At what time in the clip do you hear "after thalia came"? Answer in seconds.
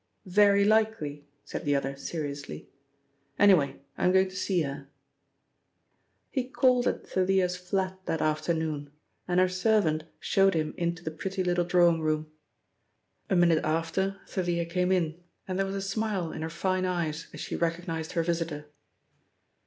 13.63-14.91